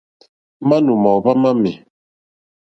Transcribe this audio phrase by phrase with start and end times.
[0.67, 1.71] Manù màòhva mamì.